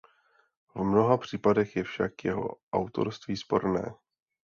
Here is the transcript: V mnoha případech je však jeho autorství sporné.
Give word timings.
V 0.75 0.83
mnoha 0.83 1.17
případech 1.17 1.75
je 1.75 1.83
však 1.83 2.23
jeho 2.25 2.55
autorství 2.73 3.37
sporné. 3.37 3.93